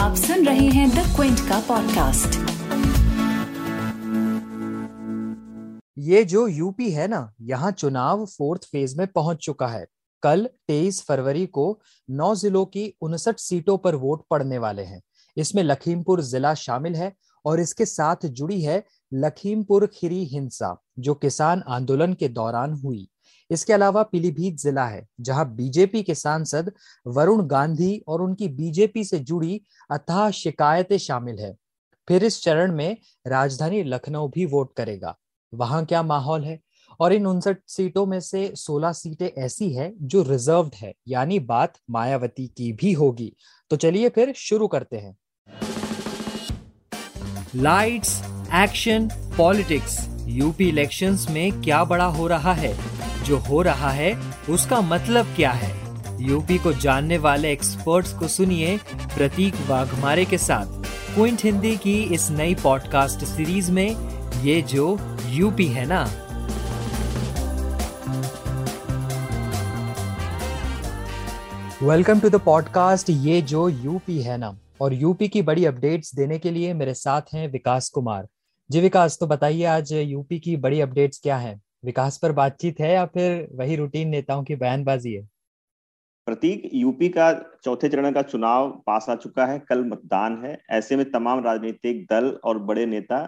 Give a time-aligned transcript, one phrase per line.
[0.00, 2.38] आप सुन रहे हैं द क्विंट का पॉडकास्ट
[5.98, 9.86] ये जो यूपी है ना, यहाँ चुनाव फोर्थ फ़ेज़ में पहुँच चुका है।
[10.22, 15.02] कल 23 फरवरी को नौ जिलों की उनसठ सीटों पर वोट पड़ने वाले हैं।
[15.36, 17.12] इसमें लखीमपुर जिला शामिल है
[17.44, 23.08] और इसके साथ जुड़ी है लखीमपुर खीरी हिंसा, जो किसान आंदोलन के दौरान हुई।
[23.50, 26.72] इसके अलावा पीलीभीत जिला है, जहाँ बीजेपी के सांसद
[27.06, 31.56] वरुण गांधी और उनकी बीजेपी से जुड़ी अथाह शिकायतें शामिल है।
[32.08, 35.18] फिर इस चरण में राजधानी लखनऊ भी वोट करेगा।
[35.54, 36.60] वहाँ क्या माहौल है?
[37.00, 41.74] और इन उनसठ सीटों में से 16 सीटें ऐसी है जो रिजर्व्ड है, यानी बात
[41.90, 43.36] मायावती की भी होगी।
[43.70, 45.16] तो चलिए फिर शुरू करते हैं।
[47.54, 48.22] Lights
[48.54, 49.08] action
[49.38, 52.99] politics UP elections में क्या बड़ा हो रहा है?
[53.30, 54.12] जो हो रहा है,
[54.50, 55.74] उसका मतलब क्या है?
[56.20, 58.76] यूपी को जानने वाले एक्सपर्ट्स को सुनिए
[59.16, 60.66] प्रतीक वाघमारे के साथ।
[61.14, 63.96] क्विंट हिंदी की इस नई पॉडकास्ट सीरीज़ में
[64.42, 66.02] ये जो यूपी है ना।
[71.82, 76.38] वेलकम टू द पॉडकास्ट ये जो यूपी है ना। और यूपी की बड़ी अपडेट्स देने
[76.38, 78.28] के लिए मेरे साथ हैं विकास कुमार।
[78.70, 81.60] जी विकास तो बताइए आज यूपी की बड़ी अपडेट्स क्या है?
[81.84, 85.28] विकास पर बातचीत है या फिर वही रूटीन नेताओं की बयानबाजी है?
[86.26, 87.32] प्रतीक, यूपी का
[87.64, 92.04] चौथे चरण का चुनाव पास आ चुका है, कल मतदान है। ऐसे में तमाम राजनीतिक
[92.04, 93.26] दल और बड़े नेता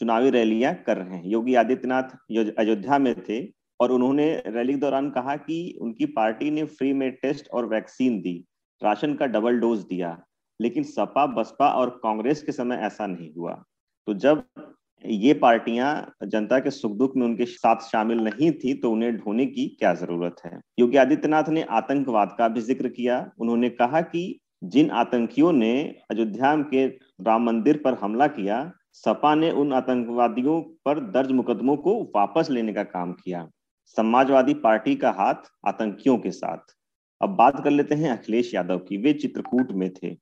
[0.00, 2.16] चुनावी रैलियाँ कर रहे हैं। योगी आदित्यनाथ
[2.58, 3.40] अयोध्या में थे
[3.80, 8.20] और उन्होंने रैली के दौरान कहा कि उनकी पार्टी ने फ्री में टेस्ट और वैक्सीन
[8.20, 8.44] दी,
[8.82, 10.16] राशन का डबल डोज दिया,
[10.60, 13.62] लेकिन सपा, बसपा और कांग्रेस के समय ऐसा नहीं हुआ।
[14.06, 14.44] तो जब
[15.04, 19.46] ये पार्टियाँ जनता के सुख दुख में उनके साथ शामिल नहीं थी तो उन्हें ढोने
[19.46, 20.58] की क्या ज़रूरत है?
[20.78, 25.72] योगी आदित्यनाथ ने आतंकवाद का भी ज़िक्र किया। उन्होंने कहा कि जिन आतंकियों ने
[26.10, 32.00] अयोध्या के राम मंदिर पर हमला किया, सपा ने उन आतंकवादियों पर दर्ज मुकदमों को
[32.16, 33.46] वापस लेने का काम किया।
[33.96, 36.74] समाजवादी पार्टी का हाथ आतंकियों के साथ।
[37.20, 40.16] अब बात कर लेते हैं अखिलेश यादव की। वे चित्रकूट में थे।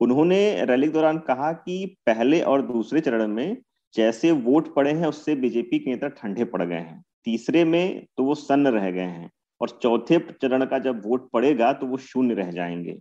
[0.00, 3.56] उन्होंने रैली के दौरान कहा कि पहले और दूसरे चरण में
[3.94, 8.24] जैसे वोट पड़े हैं, उससे बीजेपी के नेता ठंडे पड़ गए हैं। तीसरे में तो
[8.24, 12.34] वो सन्न रह गए हैं और चौथे चरण का जब वोट पड़ेगा तो वो शून्य
[12.34, 12.98] रह जाएँगे।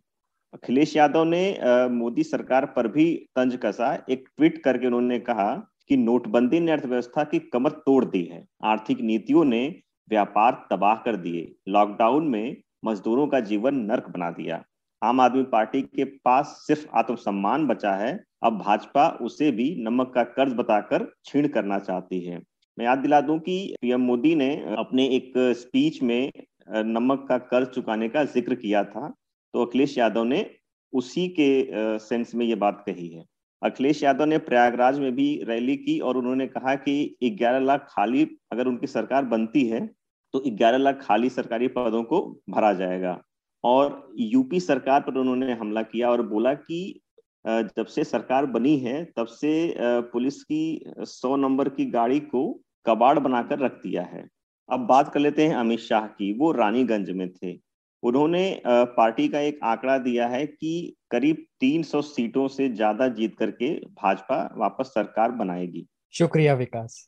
[0.53, 1.57] अखिलेश यादव ने
[1.91, 5.53] मोदी सरकार पर भी तंज कसा। एक ट्वीट करके उन्होंने कहा
[5.89, 9.67] कि नोटबंदी ने अर्थव्यवस्था की कमर तोड़ दी है। आर्थिक नीतियों ने
[10.09, 12.55] व्यापार तबाह कर दिए। लॉकडाउन में
[12.85, 14.63] मजदूरों का जीवन नर्क बना दिया।
[15.03, 18.11] आम आदमी पार्टी के पास सिर्फ़ आत्मसम्मान बचा है,
[18.43, 22.37] अब भाजपा उसे भी नमक का कर्ज बताकर छीण करना चाहती है।
[22.77, 26.31] मैं याद दिला दूँ कि पीएम मोदी ने अपने एक स्पीच में
[26.69, 29.09] नमक का कर्ज चुकाने का ज़िक्र किया था
[29.53, 30.45] तो अखिलेश यादव ने
[30.93, 33.23] उसी के सेंस में ये बात कही है।
[33.61, 36.95] अखिलेश यादव ने प्रयागराज में भी रैली की और उन्होंने कहा कि
[37.35, 39.85] 11 लाख खाली अगर उनकी सरकार बनती है
[40.33, 43.19] तो 11 लाख खाली सरकारी पदों को भरा जाएगा।
[43.63, 46.99] और यूपी सरकार पर उन्होंने हमला किया और बोला कि
[47.45, 52.51] जब से सरकार बनी है, तब से पुलिस की सौ नंबर की गाड़ी को
[52.85, 54.27] कबाड़ बनाकर रख दिया है।
[54.69, 57.57] अब बात कर लेते हैं अमित शाह की, वो रानीगंज में थे।
[58.03, 63.73] उन्होंने पार्टी का एक आंकड़ा दिया है कि करीब 300 सीटों से ज़्यादा जीत करके
[63.93, 67.07] भाजपा वापस सरकार बनाएगी। शुक्रिया विकास।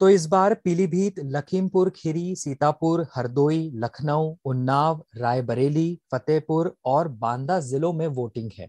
[0.00, 7.92] तो इस बार पीलीभीत, लखीमपुर, खीरी, सीतापुर, हरदोई, लखनऊ, उन्नाव, रायबरेली, फतेहपुर और बांदा जिलों
[7.92, 8.68] में वोटिंग है।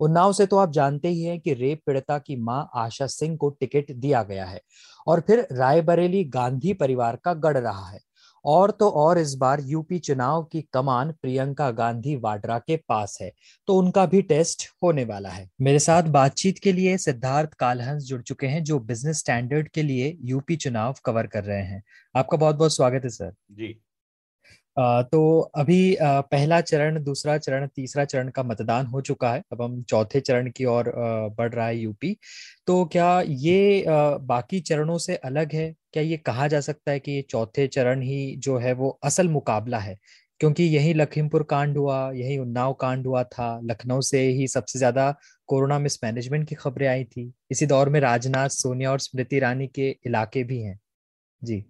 [0.00, 3.48] उन्नाव से तो आप जानते ही हैं कि रेप पीड़िता की माँ आशा सिंह को
[3.50, 4.60] टिकट दिया गया है
[5.06, 8.00] और फिर रायबरेली गांधी परिवार का गढ़ रहा है।
[8.44, 13.30] और तो और इस बार यूपी चुनाव की कमान प्रियंका गांधी वाड्रा के पास है
[13.68, 18.20] तो उनका भी टेस्ट होने वाला है। मेरे साथ बातचीत के लिए सिद्धार्थ कालहंस जुड़
[18.22, 21.82] चुके हैं जो बिज़नेस स्टैंडर्ड के लिए यूपी चुनाव कवर कर रहे हैं।
[22.14, 23.74] आपका बहुत बहुत स्वागत है सर। जी।
[24.76, 29.82] तो अभी पहला चरण दूसरा चरण तीसरा चरण का मतदान हो चुका है। अब हम
[29.84, 30.92] चौथे चरण की ओर
[31.38, 32.16] बढ़ रहा है यूपी।
[32.66, 35.74] तो क्या ये बाकी चरणों से अलग है?
[35.94, 39.28] क्या ये कहा जा सकता है कि ये चौथे चरण ही जो है वो असल
[39.28, 39.98] मुकाबला है?
[40.40, 45.10] क्योंकि यही लखीमपुर कांड हुआ यही उन्नाव कांड हुआ था लखनऊ से ही सबसे ज़्यादा
[45.48, 49.88] कोरोना मिसमैनेजमेंट की खबरें आई थी। इसी दौर में राजनाथ सोनिया और स्मृति ईरानी के
[50.06, 50.78] इलाके भी हैं।
[51.42, 51.64] जी।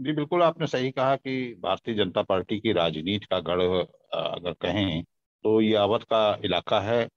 [0.00, 5.02] जी बिल्कुल आपने सही कहा कि भारतीय जनता पार्टी की राजनीति का गढ़ अगर कहें
[5.44, 7.08] तो ये अवध का इलाका है।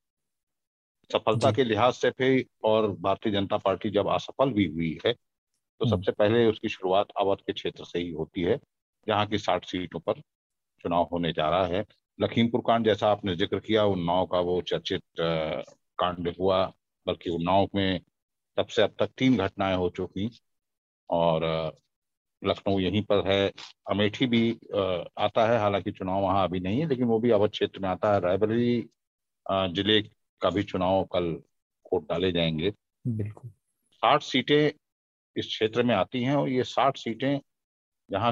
[1.09, 5.13] सफलता के लिहाज से भी और भारतीय जनता पार्टी जब असफल भी हुई है
[5.81, 8.57] तो हम्म। सबसे पहले उसकी शुरुआत अवध के क्षेत्र से ही होती है
[9.07, 10.19] जहाँ की साठ सीटों पर
[10.83, 11.83] चुनाव होने जा रहा है।
[12.19, 16.65] लखीमपुर कांड जैसा आपने ज़िक्र किया उन्नाव का वो चर्चित कांड हुआ
[17.05, 17.99] बल्कि उन्नाव में
[18.57, 20.29] तब से अब तक तीन घटनाएँ हो चुकी
[21.09, 21.43] और
[22.41, 23.51] लखनऊ यहीं पर है।
[23.91, 24.51] अमेठी भी
[25.17, 28.13] आता है हालाँकि चुनाव वहाँ अभी नहीं है लेकिन वो भी अवध क्षेत्र में आता
[28.13, 28.81] है। रायबरेली
[29.73, 30.01] ज़िले
[30.41, 31.23] का भी चुनाव कल
[31.93, 32.73] वोट डाले जाएँगे।
[33.07, 33.49] बिल्कुल।
[33.93, 34.71] साठ सीटें
[35.35, 37.39] इस क्षेत्र में आती हैं और ये साठ सीटें
[38.09, 38.31] जहाँ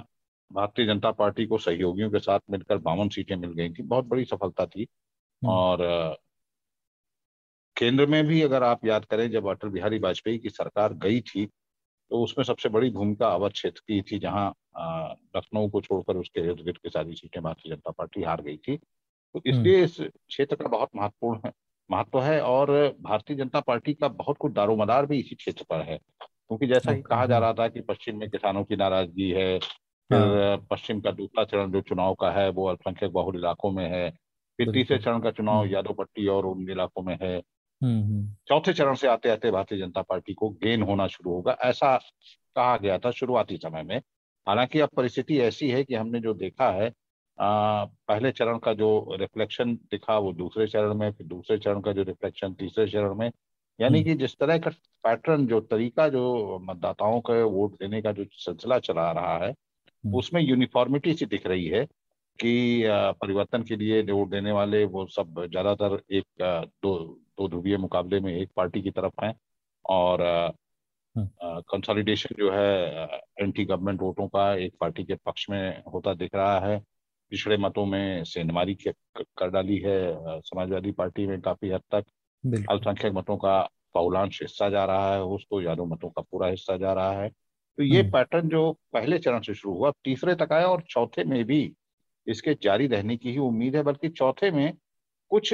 [0.52, 4.26] भारतीय जनता पार्टी को सहयोगियों के साथ मिलकर बावन सीटें मिल गई थी बहुत बड़ी
[4.26, 4.88] सफलता थी
[5.42, 6.18] हम्म। और
[7.76, 11.46] केंद्र में भी अगर आप याद करें जब अटल बिहारी वाजपेयी की सरकार गई थी
[11.46, 14.50] तो उसमें सबसे बड़ी भूमिका अवध क्षेत्र की थी जहाँ
[15.36, 18.78] लखनऊ को छोड़कर उसके इर्द गिर्द की सारी सीटें भारतीय जनता पार्टी हार गई थी
[18.78, 21.52] तो हम्म। इसलिए इस क्षेत्र का बहुत महत्वपूर्ण है
[21.90, 22.72] महत्व है और
[23.02, 26.00] भारतीय जनता पार्टी का बहुत कुछ दारोमदार भी इसी क्षेत्र पर है
[26.50, 30.20] क्योंकि जैसा कि कहा जा रहा था कि पश्चिम में किसानों की नाराज़गी है फिर
[30.20, 34.10] हाँ। पश्चिम का दूसरा चरण जो चुनाव का है वो अल्पसंख्यक बहुल इलाकों में है
[34.60, 37.38] फिर तीसरे चरण का चुनाव हम्म। यादव पट्टी और उन इलाकों में है।
[37.82, 41.98] हम्म, चौथे चरण से आते आते भारतीय जनता पार्टी को गेन होना शुरू होगा ऐसा
[42.56, 43.98] कहा गया था शुरुआती समय में।
[44.48, 46.92] हालाँकि अब परिस्थिति ऐसी है कि हमने जो देखा है
[47.40, 51.92] आ, पहले चरण का जो रिफ्लेक्शन दिखा वो दूसरे चरण में फिर दूसरे चरण का
[51.92, 53.30] जो रिफ्लेक्शन तीसरे चरण में
[53.80, 54.72] यानी हम्म। कि जिस तरह का
[55.04, 60.18] पैटर्न जो तरीका जो मतदाताओं का वोट देने का जो सिलसिला चला रहा है हम्म।
[60.18, 61.86] उसमें यूनिफॉर्मिटी सी दिख रही है
[62.40, 62.84] कि
[63.22, 66.26] परिवर्तन के लिए वोट देने वाले वो सब ज़्यादातर एक
[66.84, 66.98] दो
[67.38, 69.34] दो ध्रुवीय मुकाबले में एक पार्टी की तरफ़ हैं
[69.86, 70.22] और
[71.16, 76.36] कंसोलिडेशन हम्म। जो है एंटी गवर्नमेंट वोटों का एक पार्टी के पक्ष में होता दिख
[76.36, 76.80] रहा है
[77.32, 78.76] पिछड़े मतों में सेनमारी
[79.18, 79.98] कर डाली है
[80.42, 82.06] समाजवादी पार्टी में काफ़ी हद तक
[82.46, 83.62] अल्पसंख्यक मतों का
[83.96, 87.84] बहुलांश हिस्सा जा रहा है उसको यादव मतों का पूरा हिस्सा जा रहा है तो
[87.84, 91.44] ये पैटर्न हम्म। जो पहले चरण से शुरू हुआ तीसरे तक आया और चौथे में
[91.46, 91.62] भी
[92.28, 94.74] इसके जारी रहने की ही उम्मीद है बल्कि चौथे में
[95.32, 95.54] कुछ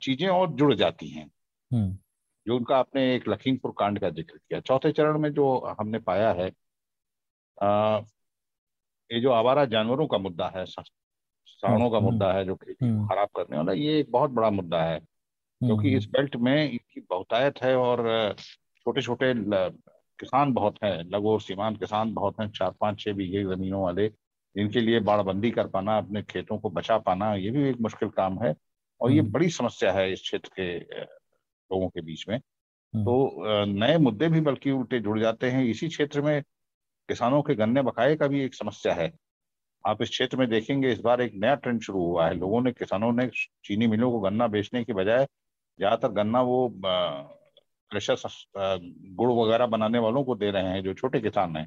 [0.00, 1.30] चीज़ें और जुड़ जाती हैं
[1.70, 1.96] हम्म।
[2.46, 6.32] जो उनका आपने एक लखीमपुर कांड का ज़िक्र किया चौथे चरण में जो हमने पाया
[6.32, 6.50] है
[7.58, 7.98] आ,
[9.10, 13.06] ये जो आवारा जानवरों का मुद्दा है साणों का हम्म। मुद्दा है जो खेती को
[13.08, 15.00] खराब करने वाला ये एक बहुत बड़ा मुद्दा है
[15.60, 18.34] क्योंकि इस बेल्ट में इनकी बहुतायत है और
[18.76, 19.32] छोटे छोटे
[20.20, 24.10] किसान बहुत हैं लघु और सीमांत किसान बहुत हैं चार पाँच छह बीघे जमीनों वाले।
[24.56, 28.38] इनके लिए बाड़बंदी कर पाना अपने खेतों को बचा पाना ये भी एक मुश्किल काम
[28.42, 28.54] है
[29.00, 33.64] और ये हम्म। बड़ी समस्या है इस क्षेत्र के लोगों के बीच में। हम्म। तो
[33.66, 36.42] नए मुद्दे भी बल्कि उल्टे जुड़ जाते हैं। इसी क्षेत्र में
[37.08, 39.12] किसानों के गन्ने बकाए का भी एक समस्या है।
[39.84, 42.72] आप इस क्षेत्र में देखेंगे इस बार एक नया ट्रेंड शुरू हुआ है। लोगों ने
[42.72, 43.26] किसानों ने
[43.64, 45.26] चीनी मिलों को गन्ना बेचने के बजाय
[45.78, 46.68] ज़्यादातर गन्ना वो
[47.90, 48.16] क्रशर
[49.14, 51.66] गुड़ वगैरह बनाने वालों को दे रहे हैं जो छोटे किसान हैं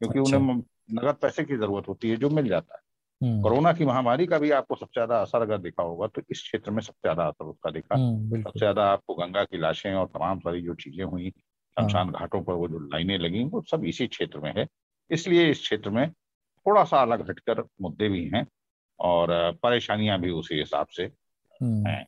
[0.00, 0.62] क्योंकि अच्छा। उन्हें
[0.92, 2.82] नगद पैसे की ज़रूरत होती है जो मिल जाता है
[3.20, 6.42] हम्म। कोरोना की महामारी का भी आपको सबसे ज़्यादा असर अगर दिखा होगा तो इस
[6.42, 10.06] क्षेत्र में सबसे ज़्यादा असर उसका दिखा हम्म, सबसे ज़्यादा आपको गंगा की लाशें और
[10.06, 13.84] तमाम सारी जो चीज़ें हुई शमशान हाँ। घाटों पर वो जो लाइनें लगी वो सब
[13.84, 14.66] इसी क्षेत्र में है
[15.10, 18.46] इसलिए इस क्षेत्र में थोड़ा सा अलग हटकर मुद्दे भी हैं
[19.00, 19.30] और
[19.62, 21.04] परेशानियाँ भी उसी हिसाब से
[21.60, 22.06] हम्म। हैं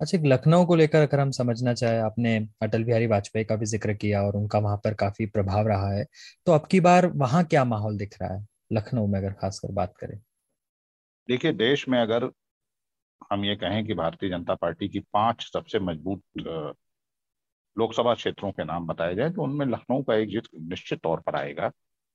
[0.00, 3.92] अच्छा लखनऊ को लेकर अगर हम समझना चाहे आपने अटल बिहारी वाजपेयी का भी ज़िक्र
[3.94, 6.04] किया और उनका वहाँ पर काफ़ी प्रभाव रहा है
[6.46, 9.94] तो अब की बार वहाँ क्या माहौल दिख रहा है लखनऊ में अगर खासकर बात
[9.96, 10.18] करें?
[11.28, 12.30] देखिए देश में अगर
[13.30, 16.22] हम ये कहें कि भारतीय जनता पार्टी की पाँच सबसे मज़बूत
[17.76, 21.36] लोकसभा क्षेत्रों के नाम बताए जाए तो उनमें लखनऊ का एक जित निश्चित तौर पर
[21.36, 21.70] आएगा।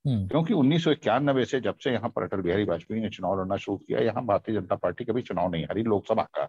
[0.05, 3.39] हम्म। क्योंकि उन्नीस सौ इक्यानबे से जब से यहाँ पर अटल बिहारी वाजपेयी ने चुनाव
[3.39, 6.47] लड़ना शुरू किया यहाँ भारतीय जनता पार्टी कभी चुनाव नहीं हारी लोकसभा का।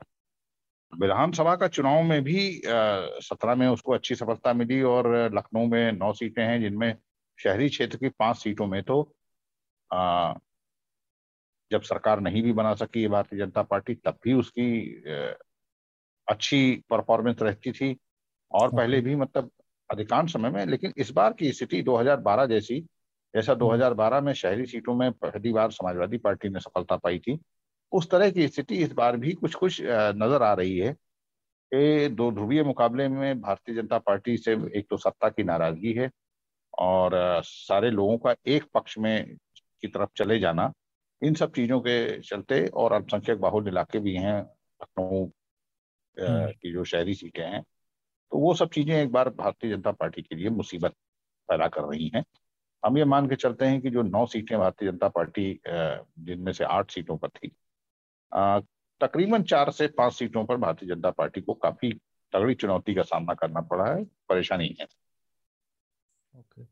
[0.93, 6.13] विधानसभा का चुनाव में भी सत्रह में उसको अच्छी सफलता मिली और लखनऊ में नौ
[6.13, 6.95] सीटें हैं जिनमें
[7.39, 9.01] शहरी क्षेत्र की पाँच सीटों में तो
[9.91, 10.35] आ,
[11.71, 14.71] जब सरकार नहीं भी बना सकी भारतीय जनता पार्टी तब भी उसकी
[16.29, 17.97] अच्छी परफॉर्मेंस रहती थी
[18.51, 19.51] और पहले भी मतलब
[19.91, 22.81] अधिकांश समय में लेकिन इस बार की स्थिति 2012 जैसी
[23.35, 27.39] जैसा 2012 हम्म। में शहरी सीटों में पहली बार समाजवादी पार्टी ने सफलता पाई थी
[27.93, 30.93] उस तरह की स्थिति इस बार भी कुछ कुछ नज़र आ रही है
[31.73, 36.11] कि दो ध्रुवीय मुकाबले में भारतीय जनता पार्टी से एक तो सत्ता की नाराज़गी है
[36.81, 37.13] और
[37.45, 39.37] सारे लोगों का एक पक्ष में
[39.83, 40.73] की तरफ़ चले जाना
[41.23, 45.25] इन सब चीज़ों के चलते और अल्पसंख्यक बाहुल इलाके भी हैं लखनऊ
[46.17, 50.23] हम्म। की जो शहरी सीटें हैं तो वो सब चीज़ें एक बार भारतीय जनता पार्टी
[50.23, 50.95] के लिए मुसीबत
[51.49, 52.25] पैदा कर रही हैं
[52.83, 56.65] हम ये मान के चलते हैं कि जो नौ सीटें भारतीय जनता पार्टी जिनमें से
[56.67, 57.53] आठ सीटों पर थी
[59.01, 61.93] तकरीबन चार से पाँच सीटों पर भारतीय जनता पार्टी को काफ़ी
[62.33, 64.87] तगड़ी चुनौती का सामना करना पड़ा है परेशानी है।
[66.35, 66.65] okay.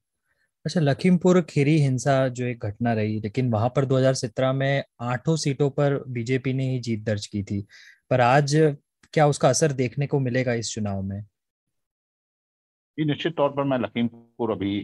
[0.66, 5.70] अच्छा लखीमपुर खीरी हिंसा जो एक घटना रही लेकिन वहाँ पर 2017 में आठों सीटों
[5.70, 7.66] पर बीजेपी ने ही जीत दर्ज की थी।
[8.10, 8.56] पर आज
[9.14, 11.24] क्या उसका असर देखने को मिलेगा इस चुनाव में?
[12.98, 14.78] निश्चित तौर पर मैं लखीमपुर अभी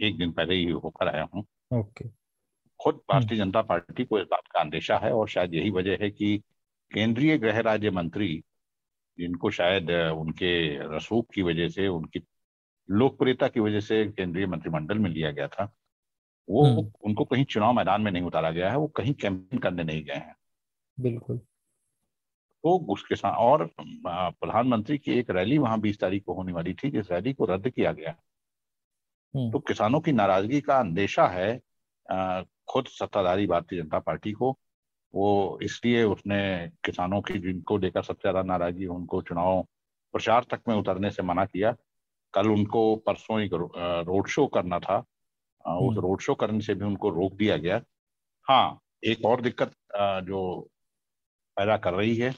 [0.00, 1.44] एक दिन पहले ही होकर आया हूँ।
[1.74, 2.25] ओके।
[2.80, 6.10] खुद भारतीय जनता पार्टी को इस बात का अंदेशा है और शायद यही वजह है
[6.10, 6.36] कि
[6.92, 8.28] केंद्रीय गृह राज्य मंत्री
[9.18, 10.52] जिनको शायद उनके
[10.96, 12.22] रसूख की वजह से उनकी
[12.88, 15.72] लोकप्रियता की वजह से केंद्रीय मंत्रिमंडल में लिया गया था
[16.48, 19.84] वो हम्म। उनको कहीं चुनाव मैदान में नहीं उतारा गया है वो कहीं कैंपेन करने
[19.84, 20.34] नहीं गए हैं
[20.98, 21.38] बिल्कुल
[22.64, 26.90] तो उसके साथ और प्रधानमंत्री की एक रैली वहाँ बीस तारीख को होने वाली थी
[26.90, 28.14] जिस रैली को रद्द किया गया
[29.34, 31.60] हम्म। तो किसानों की नाराज़गी का अंदेशा है
[32.08, 34.56] खुद सत्ताधारी भारतीय जनता पार्टी को
[35.14, 36.38] वो इसलिए उसने
[36.84, 39.62] किसानों की जिनको लेकर सबसे ज़्यादा नाराज़गी उनको चुनाव
[40.14, 41.74] प्रचार तक में उतरने से मना किया
[42.34, 43.54] कल उनको परसों एक
[44.06, 47.80] रोड शो करना था उस हम्म। रोड शो करने से भी उनको रोक दिया गया
[48.46, 49.72] हाँ एक और दिक्कत
[50.24, 50.42] जो
[51.56, 52.34] पैदा कर रही है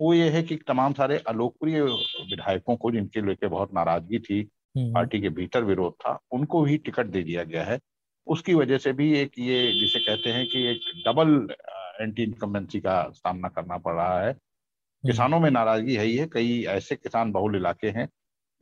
[0.00, 4.40] वो ये है कि तमाम सारे अलोकप्रिय विधायकों को जिनके लेके बहुत नाराज़गी थी
[4.76, 7.78] हम्म। पार्टी के भीतर विरोध था उनको भी टिकट दे दिया गया है
[8.26, 11.54] उसकी वजह से भी एक ये जिसे कहते हैं कि एक डबल
[12.00, 16.26] एंटी इनकम्बेंसी का सामना करना पड़ रहा है हम्म। किसानों में नाराज़गी है ही है
[16.26, 18.08] कई ऐसे किसान बहुल इलाके हैं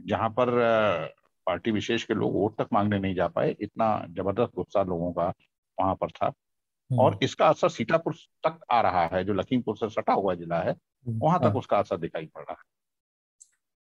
[0.01, 0.51] जहाँ पर
[1.47, 5.33] पार्टी विशेष के लोग वोट तक मांगने नहीं जा पाए इतना ज़बरदस्त गुस्सा लोगों का
[5.79, 8.15] वहाँ पर था हम्म। और इसका असर सीतापुर
[8.45, 11.55] तक आ रहा है जो लखीमपुर से सटा हुआ जिला है हम्म। वहाँ तक हाँ।
[11.55, 12.69] उसका असर दिखाई पड़ रहा है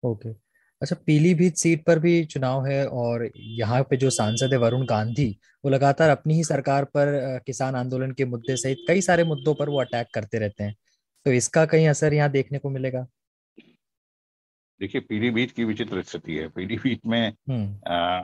[0.03, 0.33] ओके
[0.81, 5.29] अच्छा पीलीभीत सीट पर भी चुनाव है और यहाँ पे जो सांसद है वरुण गांधी
[5.63, 9.69] वो लगातार अपनी ही सरकार पर किसान आंदोलन के मुद्दे सहित कई सारे मुद्दों पर
[9.69, 10.75] वो अटैक करते रहते हैं
[11.25, 13.05] तो इसका कहीं असर यहाँ देखने को मिलेगा
[14.81, 18.23] देखिए पीलीभीत की विचित्र स्थिति है पीलीभीत में हम्म।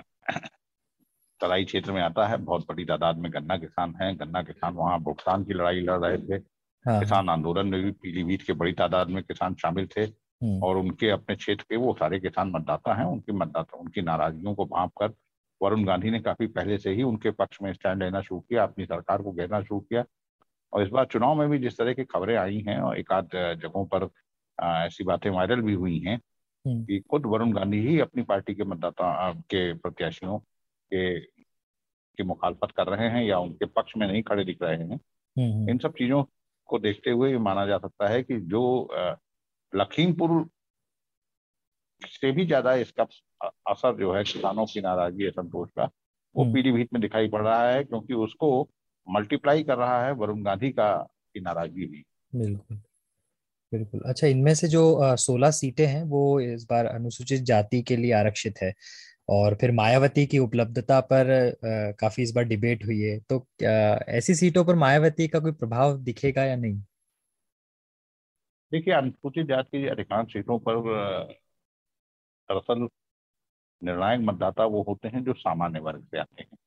[1.41, 4.99] तराई क्षेत्र में आता है बहुत बड़ी तादाद में गन्ना किसान है गन्ना किसान वहाँ
[4.99, 6.43] भुगतान की लड़ाई लड़ रहे थे
[6.85, 10.05] हाँ। किसान आंदोलन में भी पीलीभीत के बड़ी तादाद में किसान शामिल थे।
[10.43, 14.65] और उनके अपने क्षेत्र के वो सारे किसान मतदाता हैं उनकी मतदाता उनकी नाराजगियों को
[14.65, 15.13] भाप कर
[15.61, 18.85] वरुण गांधी ने काफ़ी पहले से ही उनके पक्ष में स्टैंड लेना शुरू किया अपनी
[18.85, 20.03] सरकार को घेरना शुरू किया।
[20.73, 23.29] और इस बार चुनाव में भी जिस तरह की खबरें आई हैं और एक आध
[23.33, 24.09] जगहों पर
[24.63, 26.21] ऐसी बातें वायरल भी हुई हैं
[26.67, 30.39] हम्म। कि खुद वरुण गांधी ही अपनी पार्टी के मतदाता के प्रत्याशियों
[30.93, 31.19] के
[32.17, 34.99] की मुखालफत कर रहे हैं या उनके पक्ष में नहीं खड़े दिख रहे हैं।
[35.39, 36.23] हम्म, इन सब चीज़ों
[36.65, 38.89] को देखते हुए माना जा सकता है कि जो
[39.73, 40.45] लखीमपुर
[42.01, 43.03] से भी ज़्यादा इसका
[43.71, 45.89] असर जो है किसानों की नाराज़गी असंतोष का
[46.35, 48.49] वो हम्म। पीलीभीत में दिखाई पड़ रहा है क्योंकि उसको
[49.07, 50.91] मल्टीप्लाई कर रहा है वरुण गांधी का
[51.33, 52.03] की नाराज़गी भी।
[52.35, 52.77] बिल्कुल
[53.71, 58.11] बिल्कुल। अच्छा इनमें से जो सोलह सीटें हैं वो इस बार अनुसूचित जाति के लिए
[58.13, 58.73] आरक्षित है
[59.29, 64.35] और फिर मायावती की उपलब्धता पर आ, काफ़ी इस बार डिबेट हुई है। तो ऐसी
[64.35, 66.81] सीटों पर मायावती का कोई प्रभाव दिखेगा या नहीं?
[68.71, 70.81] देखिए अनुसूचित जाति की अधिकांश सीटों पर
[72.49, 72.87] दरअसल
[73.81, 76.57] निर्णायक मतदाता वो होते हैं जो सामान्य वर्ग से आते हैं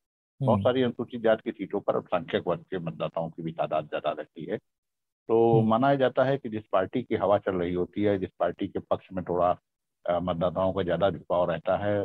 [0.40, 3.88] बहुत हम्म। सारी अनुसूचित जाति की सीटों पर अल्पसंख्यक वर्ग के मतदाताओं की भी तादाद
[3.88, 7.75] ज़्यादा रहती है तो हम्म। माना जाता है कि जिस पार्टी की हवा चल रही
[7.75, 9.57] होती है जिस पार्टी के पक्ष में थोड़ा
[10.05, 11.99] मतदाताओं का ज़्यादा झुकाव रहता है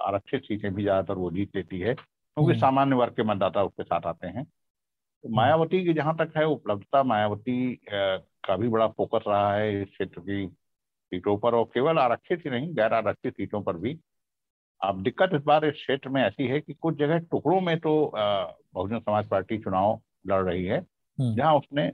[0.00, 3.82] आरक्षित सीटें भी ज़्यादातर वो जीत लेती है क्योंकि हम्म। सामान्य वर्ग के मतदाता उसके
[3.82, 4.46] साथ आते हैं
[5.24, 9.88] तो मायावती की जहाँ तक है उपलब्धता मायावती का भी बड़ा फोकस रहा है इस
[9.88, 13.98] क्षेत्र की सीटों पर और केवल आरक्षित ही नहीं गैर आरक्षित सीटों पर भी
[14.80, 17.94] अब दिक्कत इस बार इस क्षेत्र में ऐसी है कि कुछ जगह टुकड़ों में तो
[18.14, 21.86] बहुजन समाज पार्टी चुनाव लड़ रही है हम्म। जहाँ उसने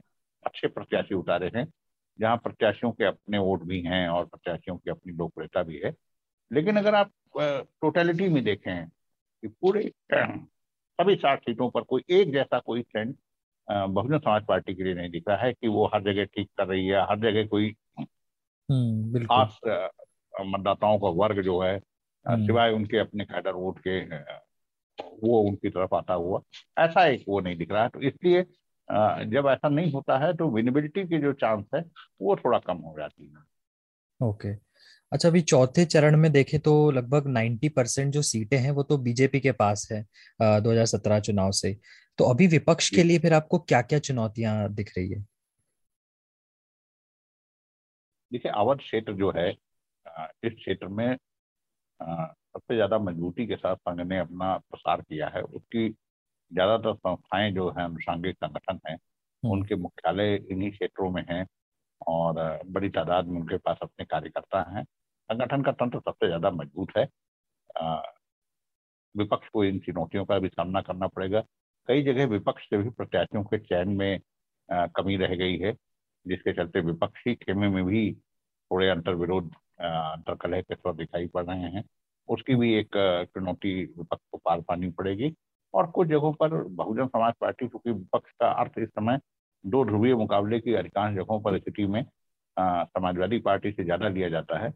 [0.45, 1.67] अच्छे प्रत्याशी उतारे हैं
[2.19, 5.93] जहाँ प्रत्याशियों के अपने वोट भी हैं और प्रत्याशियों की अपनी लोकप्रियता भी है
[6.51, 9.91] लेकिन अगर आप टोटलिटी में देखें कि पूरे
[10.99, 13.15] सभी साठ सीटों पर कोई एक जैसा कोई ट्रेंड
[13.67, 16.67] बहुजन समाज पार्टी के लिए नहीं दिख रहा है कि वो हर जगह ठीक कर
[16.67, 19.59] रही है हर जगह कोई हम्म, खास
[20.45, 21.75] मतदाताओं का वर्ग जो है
[22.27, 23.99] हम्म। सिवाय उनके अपने कैडर वोट के
[25.23, 26.41] वो उनकी तरफ़ आता हुआ
[26.79, 28.43] ऐसा एक वो नहीं दिख रहा है। तो इसलिए
[29.25, 31.81] जब ऐसा नहीं होता है तो विनेबिलिटी के जो चांस है
[32.21, 34.68] वो थोड़ा कम हो जाती है। ओके।
[35.11, 38.97] अच्छा अभी चौथे चरण में देखें तो लगभग 90 परसेंट जो सीटें हैं वो तो
[38.99, 40.01] बीजेपी के पास है
[40.41, 41.75] दो हज़ार सत्रह चुनाव से।
[42.19, 45.19] तो अभी विपक्ष के लिए फिर आपको क्या क्या चुनौतियाँ दिख रही है?
[48.31, 51.15] देखिए अवध क्षेत्र जो है इस क्षेत्र में
[51.99, 57.69] सबसे ज़्यादा मजबूती के साथ संघ ने अपना प्रसार किया है। उसकी ज़्यादातर संस्थाएँ जो
[57.69, 61.45] है अनुषांगिक संगठन है हम्म। उनके मुख्यालय इन्हीं क्षेत्रों में हैं।
[62.09, 66.91] और बड़ी तादाद में उनके पास अपने कार्यकर्ता हैं। संगठन का तंत्र सबसे ज़्यादा मज़बूत
[66.97, 67.05] है।
[69.15, 71.43] विपक्ष को इन चुनौतियों का भी सामना करना पड़ेगा।
[71.87, 74.19] कई जगह विपक्ष से भी प्रत्याशियों के चयन में
[74.69, 75.73] कमी रह गई है,
[76.25, 81.45] जिसके चलते विपक्षी खेमे में भी थोड़े अंतर विरोध अंतर कलह के स्वर दिखाई पड़
[81.45, 81.83] रहे हैं।
[82.29, 82.97] उसकी भी एक
[83.33, 85.33] चुनौती विपक्ष को पार पानी पड़ेगी।
[85.73, 89.19] और कुछ जगहों पर बहुजन समाज पार्टी, क्योंकि विपक्ष का अर्थ इस समय
[89.63, 92.03] दो ध्रुवीय मुकाबले की अधिकांश जगहों पर स्थिति में
[92.57, 94.71] समाजवादी पार्टी से ज़्यादा लिया जाता है।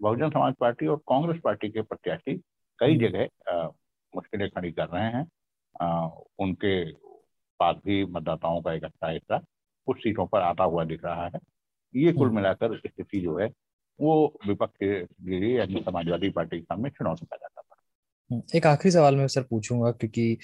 [0.00, 2.36] बहुजन समाज पार्टी और कांग्रेस पार्टी के प्रत्याशी
[2.80, 3.66] कई जगह
[4.12, 5.26] मुश्किलें खड़ी कर रहे हैं।
[5.82, 6.84] आ, उनके
[7.60, 9.38] पास भी मतदाताओं का एक अच्छा हिस्सा
[9.86, 11.40] कुछ सीटों पर आता हुआ दिख रहा है।
[11.94, 13.48] ये कुल हम्म। मिलाकर स्थिति जो है
[13.98, 14.14] वो
[14.46, 15.00] विपक्ष के
[15.30, 17.48] लिए यानी समाजवादी पार्टी के सामने चुनौती पैदा
[18.30, 20.36] एक आखिरी सवाल मैं सर पूछूँगा क्योंकि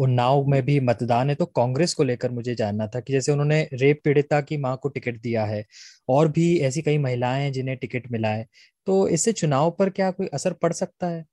[0.00, 3.62] उन्नाव में भी मतदान है तो कांग्रेस को लेकर मुझे जानना था कि जैसे उन्होंने
[3.74, 5.64] रेप पीड़िता की माँ को टिकट दिया है
[6.08, 8.46] और भी ऐसी कई महिलाएँ हैं जिन्हें टिकट मिला है
[8.86, 11.24] तो इससे चुनाव पर क्या कोई असर पड़ सकता है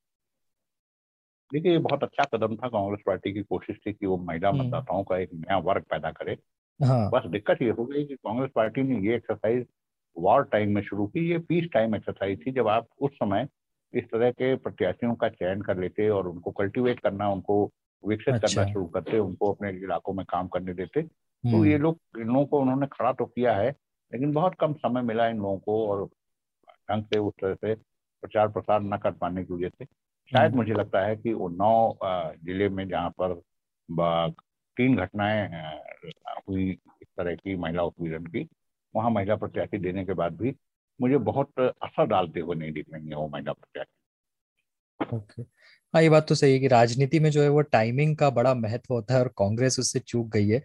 [1.51, 4.61] देखिए ये बहुत अच्छा कदम था कांग्रेस पार्टी की कोशिश थी कि वो महिला हम्म।
[4.61, 6.37] मतदाताओं का एक नया वर्ग पैदा करे
[6.79, 9.65] हाँ। बस दिक्कत ये हो गई कि कांग्रेस पार्टी ने ये एक्सरसाइज
[10.17, 13.47] वॉर टाइम में शुरू की ये पीस टाइम एक्सरसाइज थी जब आप उस समय
[13.95, 17.63] इस तरह के प्रत्याशियों का चयन कर लेते और उनको कल्टीवेट करना उनको
[18.03, 21.77] विकसित अच्छा। करना शुरू करते उनको अपने इलाकों में काम करने देते तो हम्म। ये
[21.77, 23.69] लोग इन लोगों को उन्होंने खड़ा तो किया है
[24.11, 26.05] लेकिन बहुत कम समय मिला इन लोगों को और
[26.91, 29.85] ढंग से उस तरह से प्रचार प्रसार न कर पाने की वजह से
[30.31, 31.97] शायद हम्म। मुझे लगता है कि उन्नाव
[32.45, 33.33] ज़िले में जहाँ पर
[34.77, 35.47] तीन घटनाएँ
[36.47, 38.47] हुई इस तरह की महिला उत्पीड़न की
[38.95, 40.51] वहाँ महिला प्रत्याशी देने के बाद भी
[41.01, 43.31] मुझे बहुत असर डालते हुए नहीं दिख रही है वो
[45.13, 45.41] ओके
[45.93, 48.53] हाँ ये बात तो सही है कि राजनीति में जो है वो टाइमिंग का बड़ा
[48.53, 50.57] महत्व होता है और कांग्रेस उससे चूक गई है।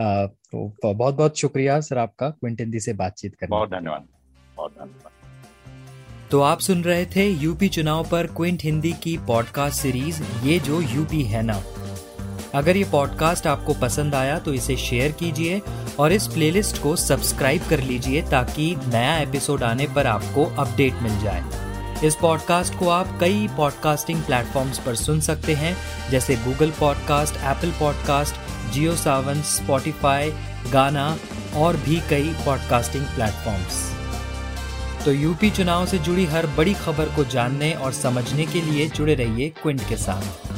[0.00, 4.08] आ, तो बहुत बहुत शुक्रिया सर आपका क्विंट हिंदी से बातचीत करने बहुत धन्यवाद
[4.56, 10.22] बहुत धन्यवाद। तो आप सुन रहे थे यूपी चुनाव पर क्विंट हिंदी की पॉडकास्ट सीरीज़
[10.44, 11.79] ये जो यूपी है ना।
[12.54, 15.60] अगर ये पॉडकास्ट आपको पसंद आया तो इसे शेयर कीजिए
[15.98, 21.18] और इस प्लेलिस्ट को सब्सक्राइब कर लीजिए ताकि नया एपिसोड आने पर आपको अपडेट मिल
[21.18, 21.44] जाए।
[22.04, 25.76] इस पॉडकास्ट को आप कई पॉडकास्टिंग प्लेटफॉर्म्स पर सुन सकते हैं,
[26.10, 28.34] जैसे Google podcast Apple podcast
[28.72, 30.30] Jio Saavn Spotify
[30.72, 31.16] Gaana
[31.56, 33.88] और भी कई पॉडकास्टिंग प्लेटफॉर्म्स
[35.04, 39.14] तो यूपी चुनाव से जुड़ी हर बड़ी खबर को जानने और समझने के लिए जुड़े
[39.14, 40.48] रहिए क्विंट के साथ।